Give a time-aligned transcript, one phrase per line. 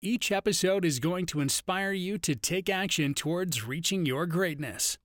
[0.00, 4.96] Each episode is going to inspire you to take action towards reaching your greatness.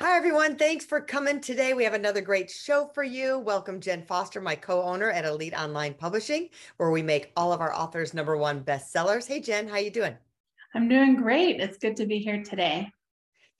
[0.00, 0.54] Hi, everyone.
[0.54, 1.74] Thanks for coming today.
[1.74, 3.40] We have another great show for you.
[3.40, 7.60] Welcome, Jen Foster, my co owner at Elite Online Publishing, where we make all of
[7.60, 9.26] our authors number one bestsellers.
[9.26, 10.16] Hey, Jen, how you doing?
[10.76, 11.60] I'm doing great.
[11.60, 12.92] It's good to be here today.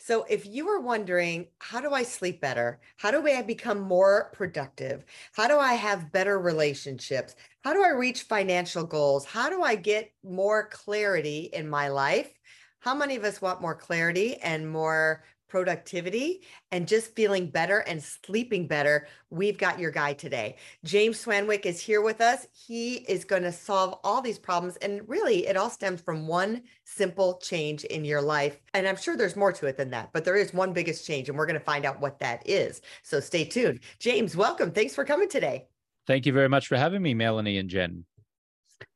[0.00, 2.80] So, if you were wondering, how do I sleep better?
[2.96, 5.04] How do I become more productive?
[5.34, 7.34] How do I have better relationships?
[7.64, 9.24] How do I reach financial goals?
[9.26, 12.32] How do I get more clarity in my life?
[12.80, 18.02] How many of us want more clarity and more productivity and just feeling better and
[18.02, 20.56] sleeping better, we've got your guy today.
[20.84, 22.46] James Swanwick is here with us.
[22.52, 24.77] He is going to solve all these problems.
[24.77, 28.60] And really, it all stems from one simple change in your life.
[28.74, 31.28] And I'm sure there's more to it than that, but there is one biggest change,
[31.28, 32.80] and we're going to find out what that is.
[33.02, 33.80] So stay tuned.
[33.98, 34.70] James, welcome.
[34.70, 35.66] Thanks for coming today.
[36.06, 38.05] Thank you very much for having me, Melanie and Jen.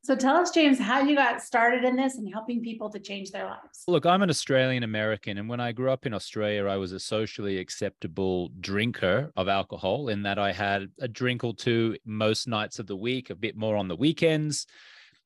[0.04, 3.30] So tell us, James, how you got started in this and helping people to change
[3.30, 3.84] their lives.
[3.86, 6.98] Look, I'm an Australian American, and when I grew up in Australia, I was a
[6.98, 12.78] socially acceptable drinker of alcohol in that I had a drink or two most nights
[12.80, 14.66] of the week, a bit more on the weekends.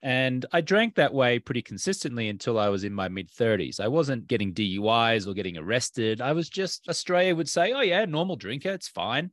[0.02, 3.80] And I drank that way pretty consistently until I was in my mid 30s.
[3.80, 6.20] I wasn't getting DUIs or getting arrested.
[6.20, 9.30] I was just, Australia would say, oh, yeah, normal drinker, it's fine.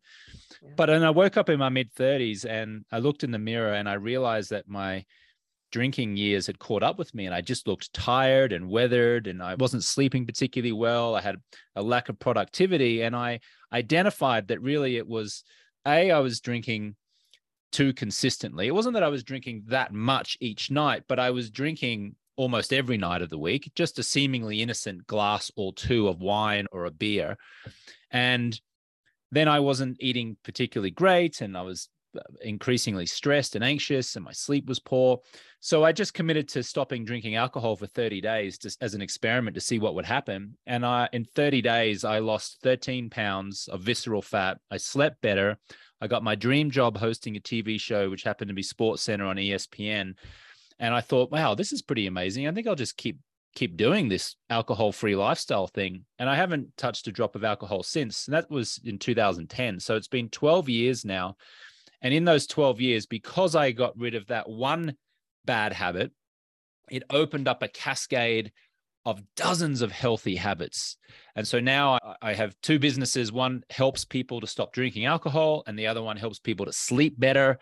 [0.76, 3.74] But then I woke up in my mid 30s and I looked in the mirror
[3.74, 5.06] and I realized that my
[5.72, 9.42] drinking years had caught up with me and I just looked tired and weathered and
[9.42, 11.16] I wasn't sleeping particularly well.
[11.16, 11.38] I had
[11.76, 13.40] a lack of productivity and I
[13.72, 15.44] identified that really it was
[15.88, 16.96] A, I was drinking
[17.72, 18.68] too consistently.
[18.68, 22.72] It wasn't that I was drinking that much each night, but I was drinking almost
[22.72, 26.86] every night of the week, just a seemingly innocent glass or two of wine or
[26.86, 27.36] a beer.
[28.12, 28.60] And
[29.34, 34.24] then I wasn't eating particularly great and I was uh, increasingly stressed and anxious and
[34.24, 35.20] my sleep was poor.
[35.60, 39.56] So i just committed to stopping drinking alcohol for 30 days just as an experiment
[39.56, 40.58] to see what would happen.
[40.68, 44.60] And I, in 30 days i lost 13 pounds of visceral fat.
[44.70, 45.58] I slept better.
[46.02, 49.26] I got my dream job hosting a tv show which happened to be sports center
[49.26, 50.16] on espn
[50.80, 52.48] and i thought wow this is pretty amazing.
[52.48, 53.18] I think i'll just keep
[53.56, 57.84] keep doing this alcohol free lifestyle thing and i haven't touched a drop of alcohol
[57.84, 61.36] since and that was in 2010 so it's been 12 years now
[62.04, 64.96] and in those 12 years, because I got rid of that one
[65.46, 66.12] bad habit,
[66.92, 68.52] it opened up a cascade
[69.06, 70.98] of dozens of healthy habits.
[71.36, 73.32] And so now I have two businesses.
[73.32, 77.18] One helps people to stop drinking alcohol, and the other one helps people to sleep
[77.18, 77.58] better.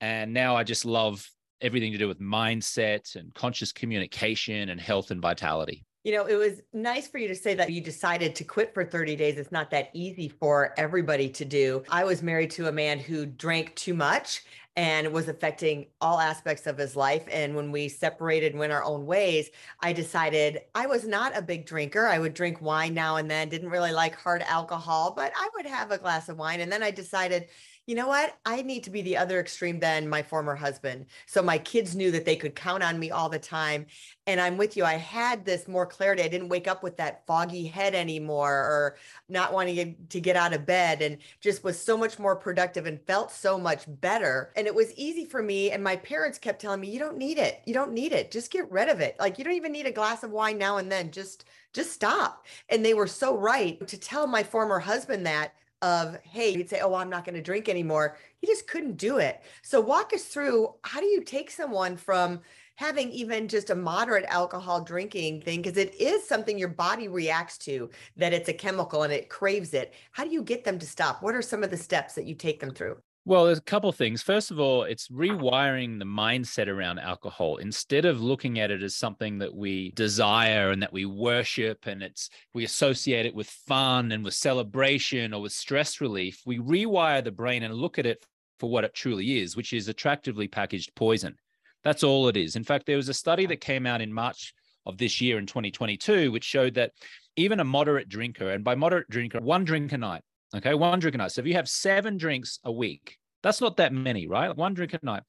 [0.00, 1.28] And now I just love
[1.60, 6.36] everything to do with mindset and conscious communication and health and vitality you know, it
[6.36, 9.38] was nice for you to say that you decided to quit for 30 days.
[9.38, 11.82] It's not that easy for everybody to do.
[11.90, 14.44] I was married to a man who drank too much
[14.76, 17.24] and was affecting all aspects of his life.
[17.28, 19.50] And when we separated and went our own ways,
[19.80, 22.06] I decided I was not a big drinker.
[22.06, 25.66] I would drink wine now and then, didn't really like hard alcohol, but I would
[25.66, 26.60] have a glass of wine.
[26.60, 27.48] And then I decided,
[27.86, 28.36] you know what?
[28.44, 31.06] I need to be the other extreme than my former husband.
[31.26, 33.86] So my kids knew that they could count on me all the time.
[34.26, 34.84] And I'm with you.
[34.84, 36.24] I had this more clarity.
[36.24, 38.96] I didn't wake up with that foggy head anymore or
[39.28, 43.00] not wanting to get out of bed and just was so much more productive and
[43.06, 44.52] felt so much better.
[44.56, 45.70] And it was easy for me.
[45.70, 47.62] And my parents kept telling me, you don't need it.
[47.66, 48.32] You don't need it.
[48.32, 49.14] Just get rid of it.
[49.20, 51.12] Like you don't even need a glass of wine now and then.
[51.12, 52.46] Just just stop.
[52.68, 55.52] And they were so right to tell my former husband that
[55.82, 58.16] of hey he'd say oh i'm not going to drink anymore.
[58.38, 59.42] He just couldn't do it.
[59.62, 62.40] So walk us through how do you take someone from
[62.76, 67.58] having even just a moderate alcohol drinking thing because it is something your body reacts
[67.58, 69.94] to that it's a chemical and it craves it.
[70.12, 71.22] How do you get them to stop?
[71.22, 73.90] What are some of the steps that you take them through well, there's a couple
[73.90, 74.22] of things.
[74.22, 77.56] First of all, it's rewiring the mindset around alcohol.
[77.56, 82.04] Instead of looking at it as something that we desire and that we worship and
[82.04, 87.22] it's we associate it with fun and with celebration or with stress relief, we rewire
[87.22, 88.24] the brain and look at it
[88.60, 91.34] for what it truly is, which is attractively packaged poison.
[91.82, 92.54] That's all it is.
[92.54, 94.54] In fact, there was a study that came out in March
[94.86, 96.92] of this year in 2022, which showed that
[97.34, 100.22] even a moderate drinker, and by moderate drinker, one drink a night,
[100.56, 101.32] Okay, one drink a night.
[101.32, 104.56] So if you have seven drinks a week, that's not that many, right?
[104.56, 105.22] One drink a night.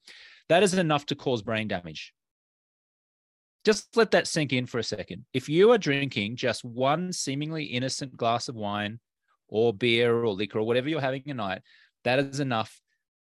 [0.48, 2.14] That is enough to cause brain damage.
[3.64, 5.26] Just let that sink in for a second.
[5.34, 9.00] If you are drinking just one seemingly innocent glass of wine
[9.48, 11.60] or beer or liquor or whatever you're having a night,
[12.04, 12.80] that is enough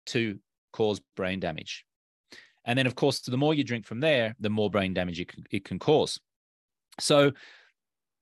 [0.08, 0.40] to
[0.72, 1.86] cause brain damage.
[2.64, 5.28] And then, of course, the more you drink from there, the more brain damage it
[5.28, 6.20] can, it can cause.
[7.00, 7.32] So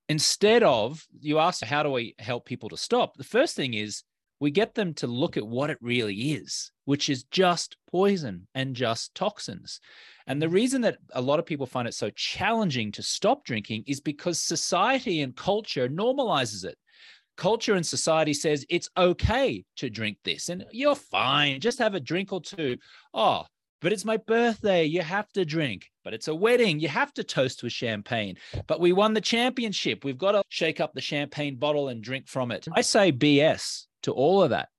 [0.10, 3.18] instead of you ask, how do we help people to stop?
[3.18, 4.04] The first thing is
[4.40, 8.76] we get them to look at what it really is, which is just poison and
[8.76, 9.80] just toxins.
[10.28, 13.86] And the reason that a lot of people find it so challenging to stop drinking
[13.88, 16.78] is because society and culture normalizes it.
[17.36, 21.60] Culture and society says it's okay to drink this and you're fine.
[21.60, 22.78] Just have a drink or two.
[23.14, 23.46] Oh,
[23.82, 24.86] but it's my birthday.
[24.86, 25.90] You have to drink.
[26.04, 26.80] But it's a wedding.
[26.80, 28.38] You have to toast with champagne.
[28.66, 30.06] But we won the championship.
[30.06, 32.68] We've got to shake up the champagne bottle and drink from it.
[32.72, 34.70] I say BS to all of that.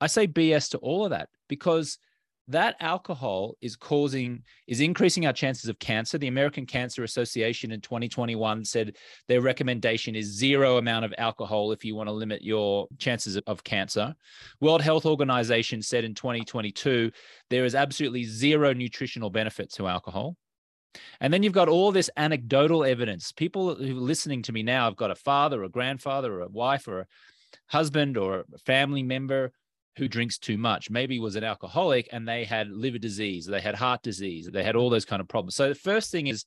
[0.00, 1.98] I say BS to all of that because
[2.48, 6.18] that alcohol is causing is increasing our chances of cancer.
[6.18, 8.96] The american cancer association in 2021 said
[9.28, 13.64] their recommendation is zero amount of alcohol if you want to limit your chances of
[13.64, 14.14] cancer.
[14.60, 17.10] World health organization said in 2022
[17.50, 20.36] there is absolutely zero nutritional benefit to alcohol.
[21.20, 23.32] And then you've got all this anecdotal evidence.
[23.32, 26.42] People who are listening to me now have got a father or a grandfather or
[26.42, 27.06] a wife or a
[27.66, 29.52] husband or a family member
[29.96, 30.90] who drinks too much.
[30.90, 34.76] Maybe was an alcoholic and they had liver disease they had heart disease they had
[34.76, 35.54] all those kind of problems.
[35.54, 36.44] So the first thing is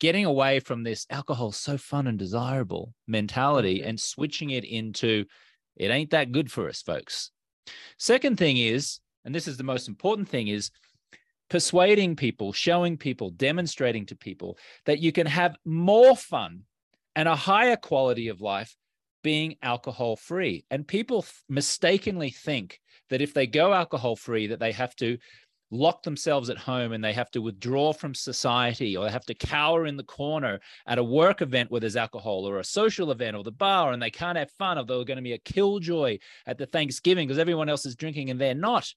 [0.00, 3.88] getting away from this alcohol so fun and desirable mentality mm-hmm.
[3.88, 5.24] and switching it into
[5.76, 7.30] it ain't that good for us folks.
[7.98, 10.70] Second thing is and this is the most important thing is
[11.50, 16.62] persuading people showing people demonstrating to people that you can have more fun
[17.16, 18.76] and a higher quality of life
[19.28, 20.64] being alcohol free.
[20.70, 22.80] And people mistakenly think
[23.10, 25.18] that if they go alcohol free, that they have to
[25.70, 29.34] lock themselves at home and they have to withdraw from society or they have to
[29.34, 33.36] cower in the corner at a work event where there's alcohol or a social event
[33.36, 36.16] or the bar and they can't have fun or they're going to be a killjoy
[36.46, 38.90] at the Thanksgiving because everyone else is drinking and they're not.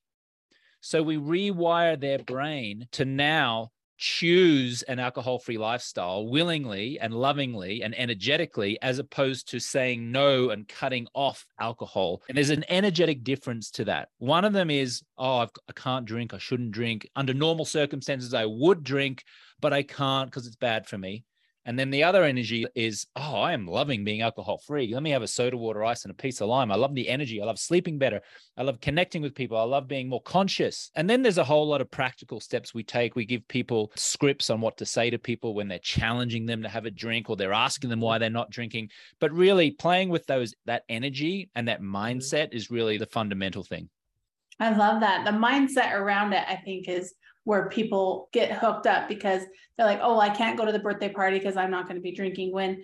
[0.79, 7.83] So we rewire their brain to now choose an alcohol free lifestyle willingly and lovingly
[7.83, 12.23] and energetically, as opposed to saying no and cutting off alcohol.
[12.27, 14.09] And there's an energetic difference to that.
[14.17, 16.33] One of them is, oh, I've, I can't drink.
[16.33, 17.07] I shouldn't drink.
[17.15, 19.23] Under normal circumstances, I would drink,
[19.59, 21.23] but I can't because it's bad for me.
[21.65, 24.91] And then the other energy is, oh, I am loving being alcohol free.
[24.93, 26.71] Let me have a soda water ice and a piece of lime.
[26.71, 27.39] I love the energy.
[27.39, 28.21] I love sleeping better.
[28.57, 29.57] I love connecting with people.
[29.57, 30.89] I love being more conscious.
[30.95, 33.15] And then there's a whole lot of practical steps we take.
[33.15, 36.69] We give people scripts on what to say to people when they're challenging them to
[36.69, 38.89] have a drink or they're asking them why they're not drinking.
[39.19, 41.95] But really playing with those that energy and that mm-hmm.
[41.95, 43.89] mindset is really the fundamental thing.
[44.59, 45.25] I love that.
[45.25, 49.43] The mindset around it, I think, is where people get hooked up because
[49.77, 52.01] they're like, oh, I can't go to the birthday party because I'm not going to
[52.01, 52.51] be drinking.
[52.51, 52.83] When,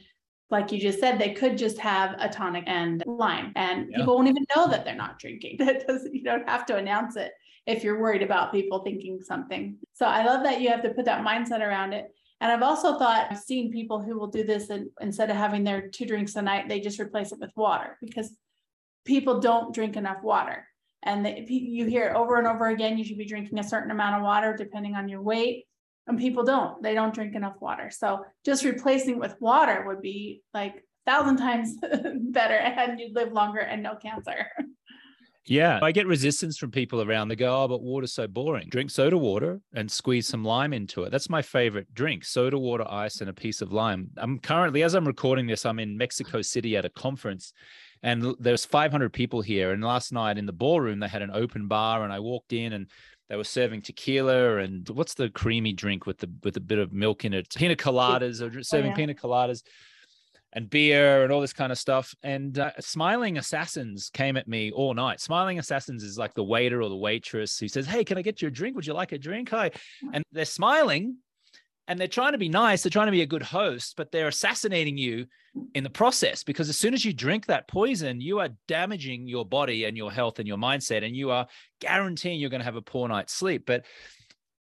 [0.50, 3.98] like you just said, they could just have a tonic and lime, and yeah.
[3.98, 5.58] people won't even know that they're not drinking.
[5.60, 7.34] That doesn't, you don't have to announce it
[7.66, 9.78] if you're worried about people thinking something.
[9.94, 12.08] So I love that you have to put that mindset around it.
[12.40, 15.64] And I've also thought I've seen people who will do this and instead of having
[15.64, 18.32] their two drinks a night, they just replace it with water because
[19.06, 20.66] people don't drink enough water
[21.08, 23.92] and the, you hear it over and over again you should be drinking a certain
[23.92, 25.66] amount of water depending on your weight.
[26.06, 27.90] And people don't they don't drink enough water.
[27.90, 31.76] So just replacing with water would be like a thousand times
[32.32, 34.48] better and you'd live longer and no cancer.
[35.50, 37.30] Yeah i get resistance from people around.
[37.30, 38.68] They go oh but water's so boring.
[38.70, 41.10] Drink soda water and squeeze some lime into it.
[41.10, 44.10] That's my favorite drink soda water ice and a piece of lime.
[44.18, 47.54] I'm currently as i'm recording this i'm in mexico city at a conference
[48.04, 51.68] and there's 500 people here and last night in the ballroom they had an open
[51.68, 52.88] bar and i walked in and
[53.30, 56.94] they were serving tequila and what's the creamy drink with the with a bit of
[56.94, 57.50] milk in it?
[57.56, 58.96] Pina coladas or serving oh, yeah.
[58.96, 59.64] pina coladas
[60.54, 62.16] and beer and all this kind of stuff.
[62.24, 65.20] And uh, smiling assassins came at me all night.
[65.20, 68.42] Smiling assassins is like the waiter or the waitress who says hey can i get
[68.42, 68.76] you a drink?
[68.76, 69.50] Would you like a drink?
[69.50, 69.72] Hi.
[70.14, 71.18] And they're smiling
[71.88, 74.28] and they're trying to be nice they're trying to be a good host but they're
[74.28, 75.26] assassinating you
[75.74, 79.46] in the process because as soon as you drink that poison you are damaging your
[79.46, 81.48] body and your health and your mindset and you are
[81.80, 83.66] guaranteeing you're going to have a poor night's sleep.
[83.66, 83.86] But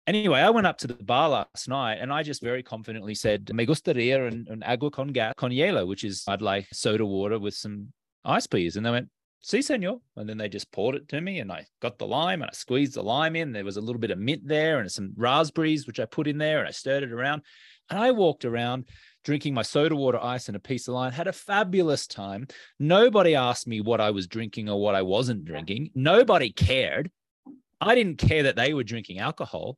[0.05, 3.49] anyway i went up to the bar last night and i just very confidently said
[3.53, 7.53] me gustaría un agua con gas con hielo which is i'd like soda water with
[7.53, 7.87] some
[8.25, 9.07] ice please and they went
[9.43, 12.41] si senor and then they just poured it to me and i got the lime
[12.41, 13.51] and i squeezed the lime in.
[13.51, 16.37] There was a little bit of mint there and some raspberries which i put in
[16.37, 17.43] there and i stirred it around.
[17.89, 18.85] And i walked around
[19.25, 22.47] drinking my soda water ice and a piece of lime had a fabulous time.
[22.79, 25.91] Nobody asked me what i was drinking or what i wasn't drinking.
[25.93, 27.11] Nobody cared.
[27.81, 29.77] I didn't care that they were drinking alcohol.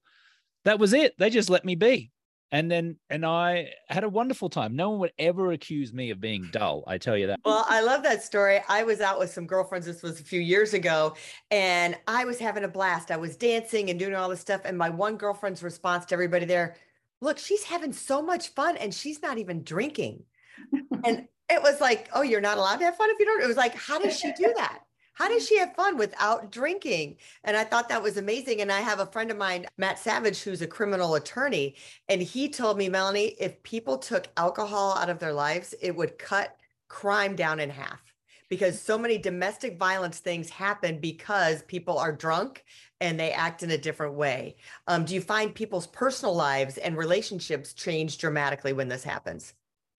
[0.63, 1.17] That was it.
[1.17, 2.11] They just let me be
[2.55, 4.77] and then and I had a wonderful time.
[4.77, 6.85] No one would ever accuse me of being dull.
[6.87, 7.41] I tell you that.
[7.43, 8.61] Well, I love that story.
[8.69, 9.85] I was out with some girlfriends.
[9.85, 11.15] This was a few years ago,
[11.51, 13.11] and I was having a blast.
[13.11, 14.61] I was dancing and doing all this stuff.
[14.63, 16.77] And my one girlfriend's response to everybody there,
[17.19, 20.23] look, she's having so much fun, and she's not even drinking.
[21.03, 23.43] and it was like, oh, you're not allowed to have fun if you don't.
[23.43, 24.79] It was like, how does she do that?
[25.15, 27.17] How does she have fun without drinking?
[27.43, 28.61] And I thought that was amazing.
[28.61, 31.75] And I have a friend of mine, Matt Savage, who's a criminal attorney.
[32.09, 36.19] And he told me, Melanie, if people took alcohol out of their lives, it would
[36.19, 36.57] cut
[36.89, 38.01] crime down in half
[38.49, 42.63] because so many domestic violence things happen because people are drunk
[43.01, 44.55] and they act in a different way.
[44.87, 49.53] Um, do you find people's personal lives and relationships change dramatically when this happens?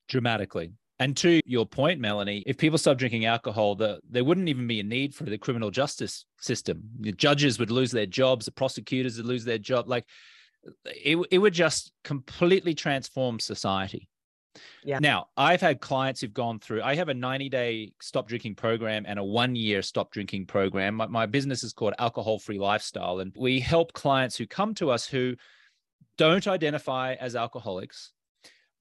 [0.09, 0.73] Dramatically.
[0.99, 4.81] And to your point, Melanie, if people stop drinking alcohol, the, there wouldn't even be
[4.81, 6.83] a need for the criminal justice system.
[7.01, 9.89] The judges would lose their jobs, the prosecutors would lose their job.
[9.89, 10.07] Like
[10.87, 14.09] it, it would just completely transform society.
[14.85, 15.01] Yeah.
[15.01, 19.05] Now, I've had clients who've gone through, I have a 90 day stop drinking program
[19.07, 20.95] and a one year stop drinking program.
[20.95, 23.21] My, my business is called Alcohol Free Lifestyle.
[23.21, 25.37] And we help clients who come to us who
[26.17, 28.13] don't identify as alcoholics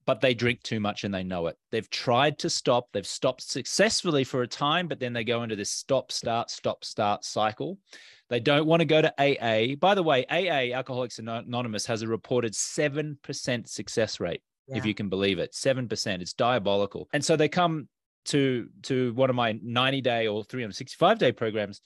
[0.06, 1.56] but they drink too much and they know it.
[1.70, 5.56] They've tried to stop, they've stopped successfully for a time, but then they go into
[5.56, 7.78] this stop, start, stop, start cycle.
[8.28, 9.74] They don't want to go to AA.
[9.76, 14.76] By the way, AA, Alcoholics Anonymous, has a reported 7% success rate, yeah.
[14.76, 15.52] if you can believe it.
[15.52, 16.20] 7%.
[16.20, 17.08] It's diabolical.
[17.12, 17.88] And so they come
[18.26, 21.80] to to one of my 90 day or 365 day programs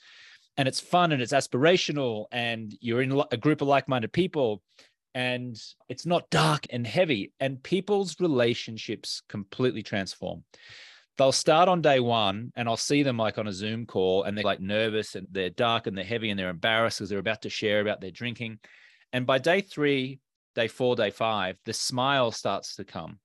[0.56, 4.62] and it's fun and it's aspirational and you're in a group of like-minded people
[5.14, 10.45] and it's not dark and heavy and people's relationships completely transform.
[11.19, 14.37] They'll start on day one and i'll see them like on a zoom call and
[14.37, 17.43] they're like nervous and they're dark and they're heavy and they're embarrassed because they're about
[17.43, 18.59] to share about their drinking.
[19.12, 20.21] And by day three
[20.55, 23.19] day four day five the smile starts to come.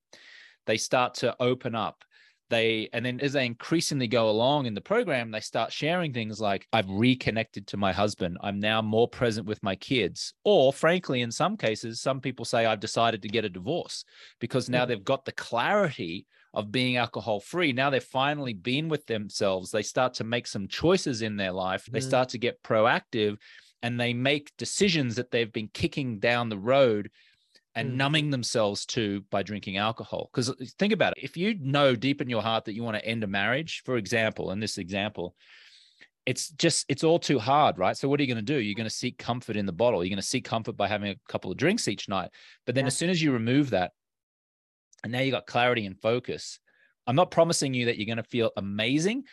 [0.66, 2.04] They start to open up
[2.50, 6.40] they and then as they increasingly go along in the program they start sharing things
[6.40, 8.38] like i've reconnected to my husband.
[8.42, 10.34] I'm now more present with my kids.
[10.44, 14.06] Or frankly in some cases some people say i've decided to get a divorce
[14.40, 19.06] because now they've got the clarity of being alcohol free now they've finally been with
[19.08, 19.72] themselves.
[19.72, 21.86] They start to make some choices in their life.
[21.92, 22.08] They mm.
[22.08, 23.38] start to get proactive
[23.82, 27.10] and they make decisions that they've been kicking down the road
[27.76, 27.96] and mm.
[27.96, 30.30] numbing themselves to by drinking alcohol.
[30.32, 32.98] Because uh, think about it, if you know deep in your heart that you want
[32.98, 35.36] to end a marriage, for example, in this example,
[36.26, 37.96] it's just it's all too hard, right?
[37.96, 38.60] So what are you going to do?
[38.60, 40.04] You're going to seek comfort in the bottle.
[40.04, 42.32] You're going to seek comfort by having a couple of drinks each night.
[42.66, 42.88] But then yeah.
[42.88, 43.92] as soon as you remove that,
[45.04, 46.60] and now you got clarity and focus,
[47.06, 49.26] I'm not promising you that you're going to feel amazing,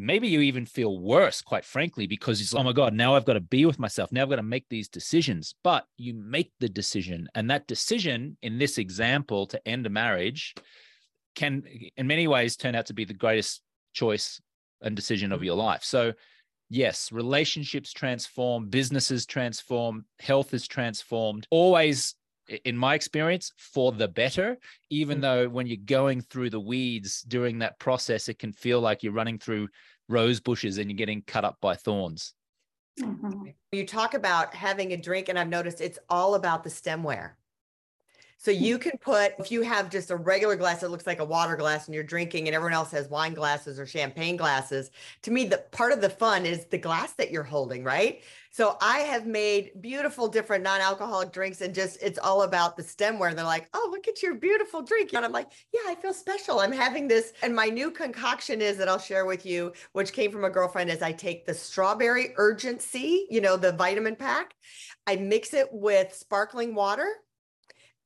[0.00, 3.34] maybe you even feel worse, quite frankly, because it's, oh my God, now I've got
[3.34, 4.10] to be with myself.
[4.12, 5.54] Now I've got to make these decisions.
[5.62, 7.28] But you make the decision.
[7.34, 10.54] And that decision, in this example, to end a marriage
[11.34, 11.64] can,
[11.96, 14.40] in many ways, turn out to be the greatest choice
[14.82, 15.84] and decision of your life.
[15.84, 16.12] So,
[16.68, 21.46] yes, relationships transform, businesses transform, health is transformed.
[21.50, 22.14] Always
[22.64, 24.58] in my experience, for the better,
[24.90, 25.22] even mm-hmm.
[25.22, 29.12] though when you're going through the weeds during that process, it can feel like you're
[29.12, 29.68] running through
[30.08, 32.34] rose bushes and you're getting cut up by thorns.
[33.00, 33.46] Mm-hmm.
[33.72, 37.32] You talk about having a drink, and I've noticed it's all about the stemware.
[38.42, 41.24] So you can put, if you have just a regular glass that looks like a
[41.26, 44.90] water glass and you're drinking and everyone else has wine glasses or champagne glasses,
[45.22, 48.22] to me, the part of the fun is the glass that you're holding, right?
[48.52, 53.34] So I have made beautiful different non-alcoholic drinks and just it's all about the stemware.
[53.34, 55.12] They're like, oh, look at your beautiful drink.
[55.14, 56.58] And I'm like, yeah, I feel special.
[56.58, 57.32] I'm having this.
[57.42, 60.90] And my new concoction is that I'll share with you, which came from a girlfriend,
[60.90, 64.54] is I take the strawberry urgency, you know, the vitamin pack.
[65.06, 67.06] I mix it with sparkling water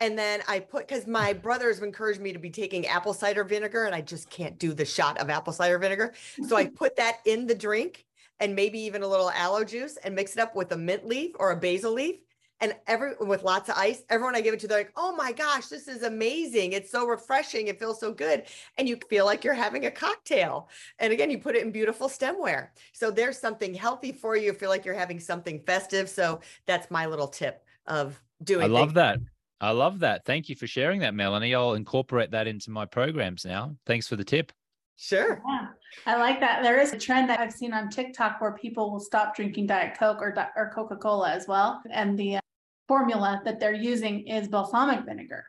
[0.01, 1.41] and then I put because my mm-hmm.
[1.41, 4.75] brother has encouraged me to be taking apple cider vinegar, and I just can't do
[4.75, 6.15] the shot of apple cider vinegar.
[6.49, 8.05] So I put that in the drink
[8.41, 11.33] and maybe even a little aloe juice and mix it up with a mint leaf
[11.38, 12.17] or a basil leaf.
[12.61, 15.33] And every with lots of ice, everyone I give it to, they're like, oh my
[15.33, 16.73] gosh, this is amazing.
[16.73, 17.67] It's so refreshing.
[17.67, 18.45] It feels so good.
[18.79, 20.69] And you feel like you're having a cocktail.
[20.99, 22.69] And again, you put it in beautiful stemware.
[22.93, 24.53] So there's something healthy for you.
[24.53, 26.09] Feel like you're having something festive.
[26.09, 28.64] So that's my little tip of doing.
[28.64, 28.95] I love things.
[28.95, 29.19] that.
[29.61, 30.25] I love that.
[30.25, 31.55] Thank you for sharing that, Melanie.
[31.55, 33.75] I'll incorporate that into my programs now.
[33.85, 34.53] Thanks for the tip.
[34.97, 35.43] Sure.
[35.49, 35.67] Yeah,
[36.07, 36.63] I like that.
[36.63, 39.99] There is a trend that I've seen on TikTok where people will stop drinking Diet
[39.99, 41.83] Coke or, or Coca Cola as well.
[41.91, 42.41] And the uh,
[42.89, 45.45] formula that they're using is balsamic vinegar.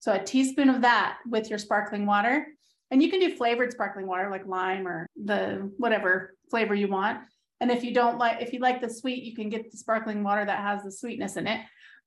[0.00, 2.46] So a teaspoon of that with your sparkling water.
[2.90, 7.20] And you can do flavored sparkling water like lime or the whatever flavor you want.
[7.60, 10.22] And if you don't like, if you like the sweet, you can get the sparkling
[10.22, 11.60] water that has the sweetness in it.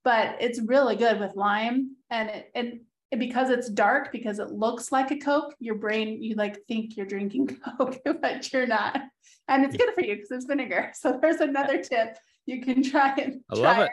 [0.04, 2.80] but it's really good with lime and it, and and
[3.20, 7.06] because it's dark, because it looks like a Coke, your brain, you like think you're
[7.06, 9.02] drinking Coke, but you're not.
[9.48, 10.92] And it's good for you because it's vinegar.
[11.02, 13.92] So there's another tip you can try and I try love it.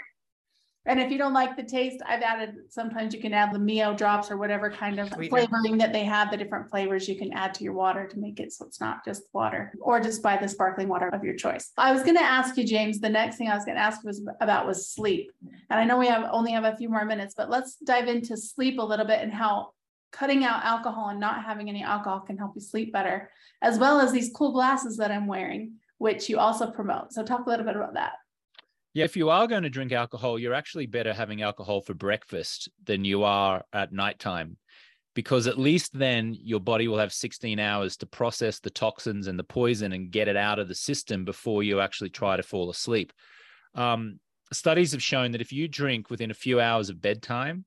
[0.88, 3.94] And if you don't like the taste, I've added, sometimes you can add the Mio
[3.94, 5.46] drops or whatever kind of Sweetener.
[5.46, 8.40] flavoring that they have, the different flavors you can add to your water to make
[8.40, 11.72] it so it's not just water, or just buy the sparkling water of your choice.
[11.76, 14.66] I was gonna ask you, James, the next thing I was gonna ask was about
[14.66, 15.30] was sleep.
[15.68, 18.34] And I know we have, only have a few more minutes, but let's dive into
[18.38, 19.72] sleep a little bit and how
[20.10, 23.30] cutting out alcohol and not having any alcohol can help you sleep better,
[23.60, 27.12] as well as these cool glasses that I'm wearing, which you also promote.
[27.12, 28.12] So talk a little bit about that.
[28.98, 32.68] Yeah, if you are going to drink alcohol, you're actually better having alcohol for breakfast
[32.82, 34.56] than you are at nighttime
[35.14, 39.38] because at least then your body will have 16 hours to process the toxins and
[39.38, 42.70] the poison and get it out of the system before you actually try to fall
[42.70, 43.12] asleep.
[43.76, 44.18] Um,
[44.52, 47.66] studies have shown that if you drink within a few hours of bedtime,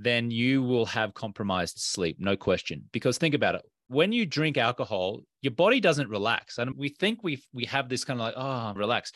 [0.00, 2.88] then you will have compromised sleep, no question.
[2.90, 6.58] Because think about it when you drink alcohol, your body doesn't relax.
[6.58, 9.12] And we think we we have this kind of like, oh, relax.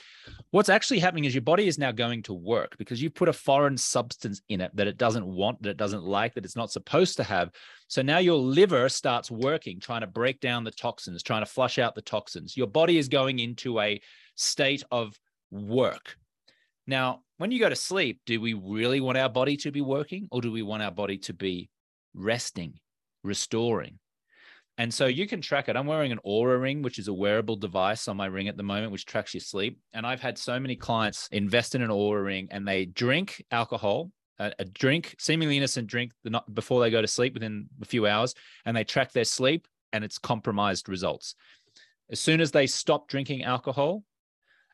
[0.50, 3.32] What's actually happening is your body is now going to work because you put a
[3.32, 6.70] foreign substance in it that it doesn't want, that it doesn't like, that it's not
[6.70, 7.50] supposed to have.
[7.88, 11.78] So now your liver starts working, trying to break down the toxins, trying to flush
[11.78, 12.56] out the toxins.
[12.56, 14.00] Your body is going into a
[14.36, 15.18] state of
[15.50, 16.16] work.
[16.86, 20.28] Now, when you go to sleep, do we really want our body to be working
[20.30, 21.70] or do we want our body to be
[22.14, 22.74] resting,
[23.24, 23.98] restoring?
[24.80, 25.76] And so you can track it.
[25.76, 28.62] I'm wearing an Oura ring, which is a wearable device on my ring at the
[28.62, 29.78] moment, which tracks your sleep.
[29.92, 34.10] And I've had so many clients invest in an Oura ring and they drink alcohol,
[34.38, 37.84] a, a drink, seemingly innocent drink the night before they go to sleep within a
[37.84, 38.34] few hours,
[38.64, 41.34] and they track their sleep and it's compromised results.
[42.10, 44.02] As soon as they stop drinking alcohol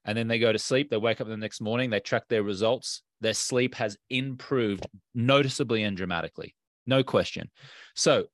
[0.05, 2.45] and then they go to sleep, they wake up the next morning, they track their
[2.45, 4.87] results, their sleep has improved
[5.17, 6.55] noticeably and dramatically.
[6.87, 7.51] No question.
[7.97, 8.27] So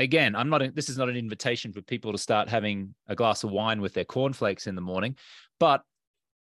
[0.00, 3.44] again, I'm not, this is not an invitation for people to start having a glass
[3.44, 5.16] of wine with their cornflakes in the morning,
[5.58, 5.82] but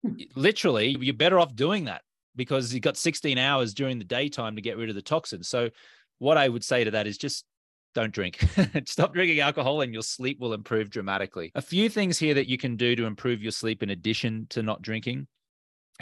[0.04, 0.14] hmm.
[0.36, 2.02] literally you're better off doing that
[2.36, 5.48] because you've got 16 hours during the daytime to get rid of the toxins.
[5.48, 5.70] So
[6.20, 7.46] what I would say to that is just
[7.94, 8.46] don't drink.
[8.86, 11.52] Stop drinking alcohol and your sleep will improve dramatically.
[11.56, 14.64] A few things here that you can do to improve your sleep in addition to
[14.64, 15.28] not drinking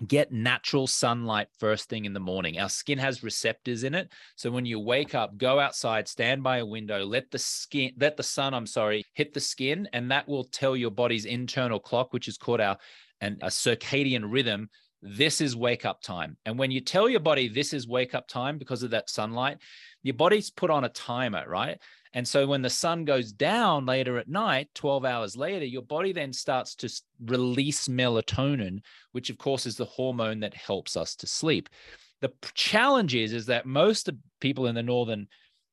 [0.08, 2.60] get natural sunlight first thing in the morning.
[2.60, 4.12] Our skin has receptors in it.
[4.36, 8.18] So when you wake up, go outside, stand by a window, let the skin, let
[8.18, 12.14] the sun, I'm sorry, hit the skin, and that will tell your body's internal clock,
[12.14, 12.78] which is called our
[13.22, 14.70] and a circadian rhythm.
[15.02, 16.38] This is wake up time.
[16.46, 19.58] And when you tell your body this is wake up time because of that sunlight,
[20.04, 21.78] your body's put on a timer, right?
[22.14, 26.12] And so when the sun goes down later at night, 12 hours later, your body
[26.12, 26.90] then starts to
[27.24, 28.80] release melatonin,
[29.12, 31.70] which of course is the hormone that helps us to sleep.
[32.22, 35.28] The challenge is, is that most of people in the northern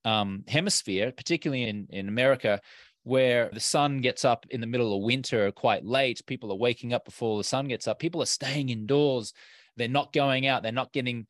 [0.04, 2.60] um, hemisphere, particularly in, in America,
[3.02, 6.92] where the sun gets up in the middle of winter quite late, people are waking
[6.92, 9.32] up before the sun gets up, people are staying indoors,
[9.76, 11.26] they're not going out, they're not getting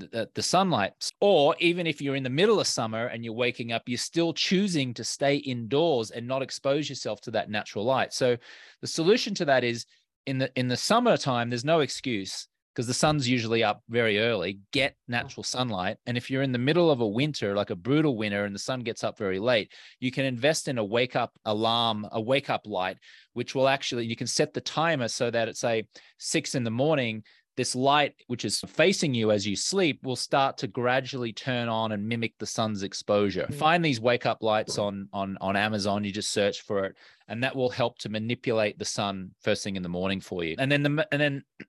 [0.00, 0.92] the, the sunlight.
[1.20, 4.32] Or even if you're in the middle of summer and you're waking up, you're still
[4.32, 8.12] choosing to stay indoors and not expose yourself to that natural light.
[8.12, 8.36] So
[8.80, 9.86] the solution to that is
[10.26, 14.60] in the in the summertime, there's no excuse because the sun's usually up very early.
[14.72, 15.96] Get natural sunlight.
[16.06, 18.60] And if you're in the middle of a winter, like a brutal winter, and the
[18.60, 22.48] sun gets up very late, you can invest in a wake up alarm, a wake
[22.48, 22.96] up light,
[23.32, 25.84] which will actually you can set the timer so that it's say
[26.18, 27.22] six in the morning
[27.60, 31.92] this light, which is facing you as you sleep, will start to gradually turn on
[31.92, 33.42] and mimic the sun's exposure.
[33.42, 33.58] Mm-hmm.
[33.58, 36.02] Find these wake up lights on on on Amazon.
[36.02, 36.96] You just search for it,
[37.28, 40.56] and that will help to manipulate the sun first thing in the morning for you.
[40.58, 41.20] And then the and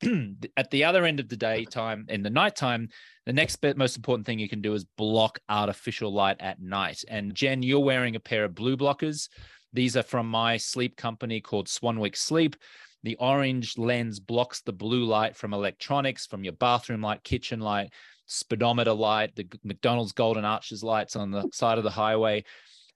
[0.01, 2.87] then at the other end of the daytime, in the nighttime,
[3.25, 7.03] the next bit, most important thing you can do is block artificial light at night.
[7.09, 9.27] And Jen, you're wearing a pair of blue blockers.
[9.73, 12.55] These are from my sleep company called Swanwick Sleep.
[13.03, 17.91] The orange lens blocks the blue light from electronics, from your bathroom light, kitchen light,
[18.27, 22.43] speedometer light, the McDonald's golden arches lights on the side of the highway.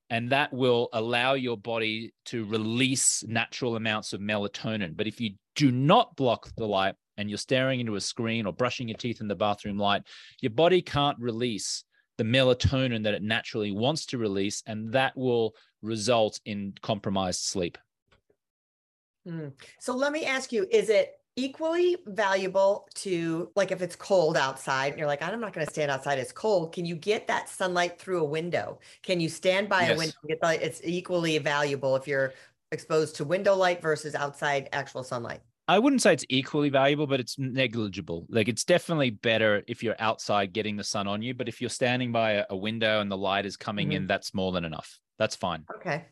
[0.10, 4.96] And that will allow your body to release natural amounts of melatonin.
[4.96, 8.54] But if you do not block the light and you're staring into a screen or
[8.54, 10.04] brushing your teeth in the bathroom light,
[10.42, 11.84] your body can't release
[12.18, 14.62] the melatonin that it naturally wants to release.
[14.68, 17.78] And that will result in compromised sleep.
[19.28, 19.54] Mm.
[19.80, 24.92] So let me ask you, is it equally valuable to like if it's cold outside
[24.92, 26.74] and you're like, I'm not going to stand outside, it's cold.
[26.74, 28.80] Can you get that sunlight through a window?
[29.04, 29.92] Can you stand by yes.
[29.92, 32.34] a window and get the it's equally valuable if you're
[32.72, 35.42] exposed to window light versus outside actual sunlight?
[35.68, 38.28] I wouldn't say it's equally valuable, but it's negligible.
[38.30, 41.34] Like it's definitely better if you're outside getting the sun on you.
[41.34, 43.98] But if you're standing by a, a window and the light is coming mm-hmm.
[43.98, 45.00] in, that's more than enough.
[45.18, 45.66] That's fine.
[45.78, 46.06] Okay.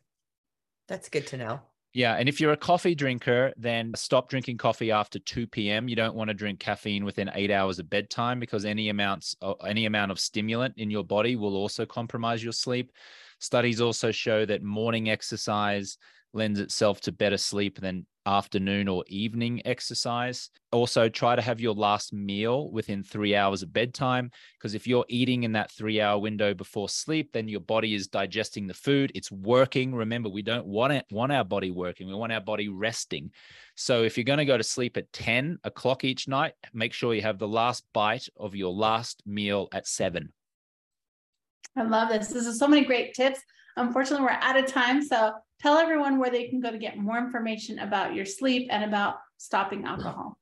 [0.87, 1.61] That's good to know.
[1.93, 2.15] Yeah.
[2.15, 5.87] And if you're a coffee drinker, then stop drinking coffee after 2 p.m.
[5.87, 9.53] You don't want to drink caffeine within eight hours of bedtime because any amounts uh,
[9.65, 12.91] any amount of stimulant in your body will also compromise your sleep.
[13.37, 15.97] Studies also show that morning exercise
[16.33, 20.49] lends itself to better sleep than afternoon or evening exercise.
[20.71, 24.31] Also, try to have your last meal within three hours of bedtime.
[24.57, 28.07] Because if you're eating in that three hour window before sleep, then your body is
[28.07, 29.11] digesting the food.
[29.15, 29.93] It's working.
[29.93, 32.07] Remember, we don't want it, want our body working.
[32.07, 33.31] We want our body resting.
[33.75, 37.13] So if you're going to go to sleep at 10 o'clock each night, make sure
[37.13, 40.31] you have the last bite of your last meal at seven.
[41.75, 42.27] I love this.
[42.27, 43.39] This is so many great tips.
[43.75, 45.03] Unfortunately, we're out of time.
[45.03, 48.83] So tell everyone where they can go to get more information about your sleep and
[48.83, 50.37] about stopping alcohol.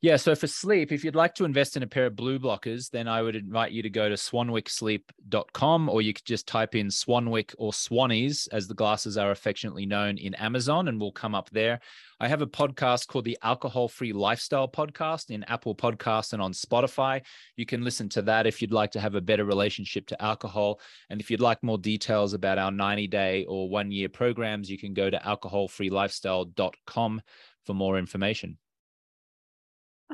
[0.00, 0.16] Yeah.
[0.16, 3.06] So for sleep, if you'd like to invest in a pair of blue blockers, then
[3.08, 7.54] I would invite you to go to swanwicksleep.com or you could just type in Swanwick
[7.58, 11.80] or Swannies, as the glasses are affectionately known in Amazon, and we'll come up there.
[12.18, 16.52] I have a podcast called the Alcohol Free Lifestyle Podcast in Apple Podcasts and on
[16.52, 17.20] Spotify.
[17.56, 20.80] You can listen to that if you'd like to have a better relationship to alcohol.
[21.10, 24.78] And if you'd like more details about our 90 day or one year programs, you
[24.78, 27.20] can go to alcoholfreelifestyle.com
[27.66, 28.56] for more information.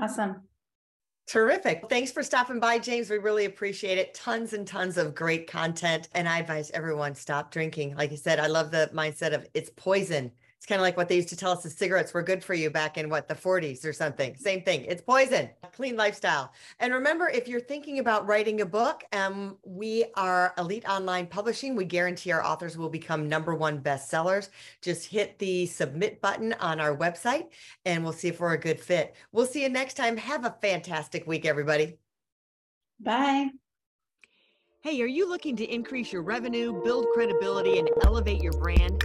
[0.01, 0.43] Awesome.
[1.27, 1.85] Terrific.
[1.89, 3.09] Thanks for stopping by, James.
[3.09, 4.13] We really appreciate it.
[4.13, 6.09] Tons and tons of great content.
[6.15, 7.97] And I advise everyone stop drinking.
[7.97, 10.33] Like I said, I love the mindset of it's poison.
[10.63, 12.55] It's kind of like what they used to tell us the cigarettes were good for
[12.55, 14.37] you back in what the 40s or something.
[14.37, 14.85] Same thing.
[14.85, 15.51] It's poison.
[15.73, 16.53] Clean lifestyle.
[16.79, 21.75] And remember, if you're thinking about writing a book, um, we are Elite Online Publishing.
[21.75, 24.51] We guarantee our authors will become number one bestsellers.
[24.83, 27.47] Just hit the submit button on our website
[27.85, 29.17] and we'll see if we're a good fit.
[29.33, 30.17] We'll see you next time.
[30.17, 31.99] Have a fantastic week, everybody.
[33.01, 33.49] Bye.
[34.83, 39.05] Hey, are you looking to increase your revenue, build credibility, and elevate your brand?